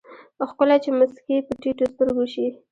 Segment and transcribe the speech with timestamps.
[0.49, 2.47] ښکلے چې مسکې په ټيټو سترګو شي